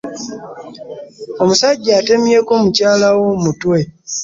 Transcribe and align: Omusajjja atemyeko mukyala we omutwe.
Omusajjja 1.41 1.91
atemyeko 2.01 2.51
mukyala 2.63 3.07
we 3.17 3.23
omutwe. 3.35 3.79